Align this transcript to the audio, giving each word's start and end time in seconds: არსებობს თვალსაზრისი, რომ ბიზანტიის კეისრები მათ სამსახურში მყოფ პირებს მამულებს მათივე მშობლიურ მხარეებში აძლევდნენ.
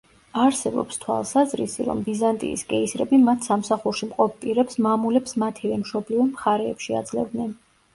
არსებობს 0.43 0.95
თვალსაზრისი, 1.03 1.83
რომ 1.91 2.01
ბიზანტიის 2.07 2.65
კეისრები 2.73 3.21
მათ 3.29 3.47
სამსახურში 3.51 4.11
მყოფ 4.13 4.37
პირებს 4.45 4.83
მამულებს 4.91 5.41
მათივე 5.47 5.83
მშობლიურ 5.87 6.31
მხარეებში 6.37 7.03
აძლევდნენ. 7.07 7.59